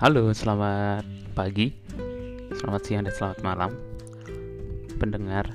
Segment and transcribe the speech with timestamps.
[0.00, 1.04] Halo, selamat
[1.36, 1.76] pagi,
[2.56, 3.76] selamat siang, dan selamat malam,
[4.96, 5.52] pendengar.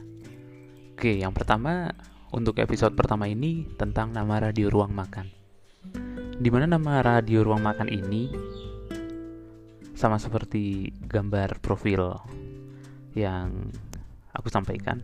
[0.94, 1.90] Oke, yang pertama
[2.30, 5.34] untuk episode pertama ini tentang nama radio ruang makan.
[6.38, 8.30] Di mana nama radio ruang makan ini
[9.98, 12.14] sama seperti gambar profil
[13.18, 13.74] yang
[14.30, 15.02] aku sampaikan,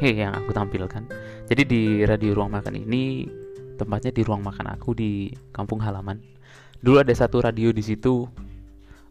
[0.00, 1.04] hei yang aku tampilkan.
[1.44, 3.28] Jadi di radio ruang makan ini
[3.76, 6.24] tempatnya di ruang makan aku di kampung halaman.
[6.80, 8.45] Dulu ada satu radio di situ,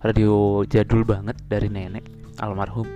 [0.03, 2.07] radio jadul banget dari nenek
[2.41, 2.87] almarhum.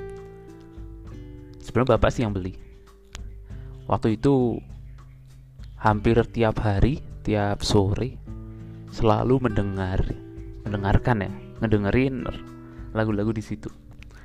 [1.63, 2.57] Sebenarnya bapak sih yang beli.
[3.85, 4.59] Waktu itu
[5.79, 8.19] hampir tiap hari, tiap sore
[8.89, 10.01] selalu mendengar,
[10.65, 11.31] mendengarkan ya,
[11.61, 12.25] ngedengerin
[12.91, 13.69] lagu-lagu di situ.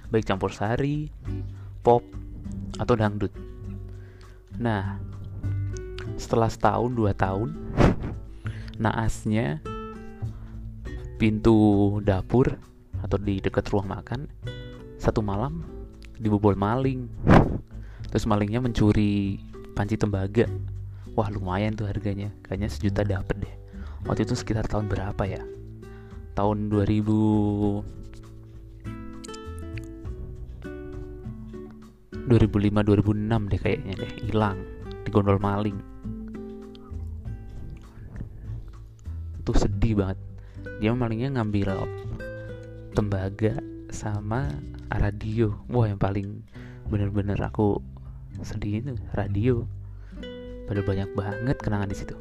[0.09, 1.09] Baik campur sari,
[1.84, 2.02] pop,
[2.80, 3.32] atau dangdut.
[4.59, 4.99] Nah,
[6.15, 7.54] setelah setahun dua tahun,
[8.79, 9.62] naasnya
[11.25, 11.57] pintu
[12.05, 12.53] dapur
[13.01, 14.29] atau di dekat ruang makan
[15.01, 15.65] satu malam
[16.21, 17.09] dibobol maling.
[18.13, 19.41] Terus malingnya mencuri
[19.73, 20.45] panci tembaga.
[21.17, 23.55] Wah lumayan tuh harganya, kayaknya sejuta dapet deh.
[24.05, 25.41] Waktu itu sekitar tahun berapa ya?
[26.37, 26.93] Tahun 2000
[32.29, 34.61] 2005 2006 deh kayaknya deh hilang
[35.05, 35.77] di gondol maling
[39.45, 40.17] itu sedih banget
[40.85, 41.88] dia malingnya ngambil
[42.93, 43.57] tembaga
[43.88, 44.52] sama
[44.93, 45.57] radio.
[45.73, 46.45] Wah yang paling
[46.93, 47.80] bener-bener aku
[48.45, 49.65] sedih itu radio.
[50.68, 52.12] Pada banyak banget kenangan di situ.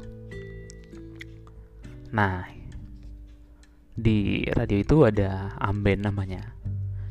[2.16, 2.48] Nah
[4.00, 6.40] di radio itu ada amben namanya.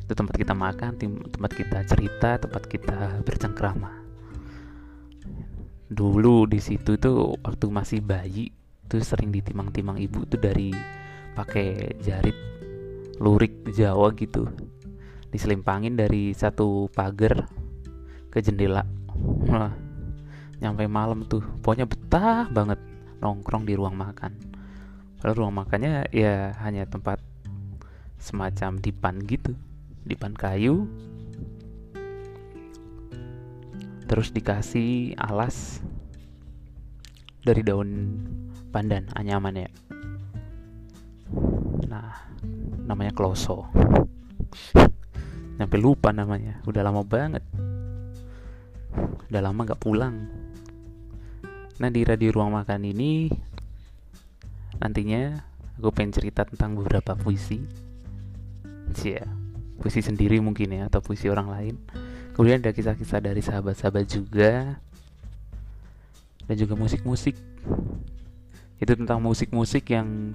[0.02, 0.98] Itu tempat kita makan
[1.30, 3.94] tempat kita cerita tempat kita bercengkrama.
[5.86, 8.50] Dulu di situ tuh waktu masih bayi
[8.90, 10.74] tuh sering ditimang-timang ibu tuh dari
[11.34, 12.34] pakai jarit
[13.18, 14.46] lurik Jawa gitu.
[15.34, 17.50] Diselimpangin dari satu pagar
[18.30, 18.86] ke jendela.
[19.50, 19.74] Wah,
[20.62, 21.42] nyampe malam tuh.
[21.62, 22.78] Pokoknya betah banget
[23.18, 24.34] nongkrong di ruang makan.
[25.18, 27.18] Padahal ruang makannya ya hanya tempat
[28.18, 29.58] semacam dipan gitu.
[30.06, 30.86] Dipan kayu.
[34.06, 35.82] Terus dikasih alas
[37.42, 38.20] dari daun
[38.70, 39.68] pandan anyaman ya
[41.94, 42.10] nah
[42.90, 43.70] namanya kloso.
[45.54, 46.58] Sampai lupa namanya.
[46.66, 47.46] Udah lama banget.
[49.30, 50.26] Udah lama gak pulang.
[51.78, 53.30] Nah di radio ruang makan ini
[54.82, 55.38] nantinya
[55.78, 57.62] aku pengen cerita tentang beberapa puisi.
[58.94, 59.22] Cia
[59.78, 61.74] puisi sendiri mungkin ya atau puisi orang lain.
[62.34, 64.82] Kemudian ada kisah-kisah dari sahabat-sahabat juga.
[66.50, 67.38] Dan juga musik-musik.
[68.82, 70.34] Itu tentang musik-musik yang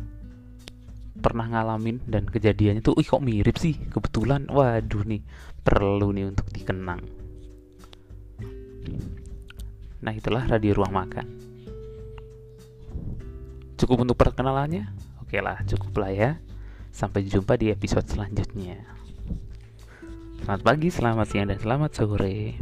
[1.18, 5.25] pernah ngalamin dan kejadiannya tuh, ih kok mirip sih kebetulan, waduh nih
[5.66, 7.02] perlu nih untuk dikenang.
[10.00, 11.28] Nah itulah radio ruang makan.
[13.80, 14.92] Cukup untuk perkenalannya,
[15.24, 16.31] oke lah cukup lah ya.
[16.90, 18.81] Sampai jumpa di episode selanjutnya.
[20.42, 22.58] Selamat pagi, selamat siang, dan selamat sore.